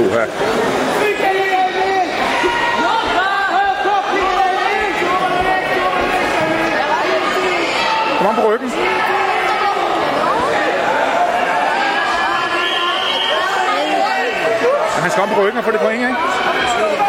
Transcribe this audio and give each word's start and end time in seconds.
Uha. 0.00 0.26
Kom 8.18 8.26
on 8.26 8.34
på 8.34 8.52
ryggen. 8.52 8.70
Han 15.00 15.10
skal 15.10 15.22
om 15.22 15.28
på 15.28 15.40
ryggen 15.40 15.58
og 15.58 15.64
få 15.64 15.70
det 15.70 15.80
point, 15.80 16.00
ikke? 16.00 16.99